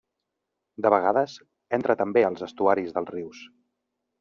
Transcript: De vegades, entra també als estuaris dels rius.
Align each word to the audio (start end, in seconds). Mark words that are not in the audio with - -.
De 0.85 0.91
vegades, 0.93 1.35
entra 1.79 1.97
també 2.01 2.25
als 2.31 2.47
estuaris 2.49 2.99
dels 2.99 3.15
rius. 3.17 3.45